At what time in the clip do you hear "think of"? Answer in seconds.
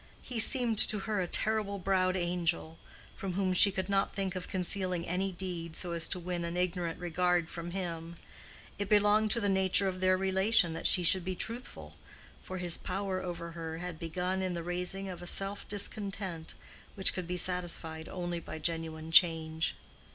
4.15-4.47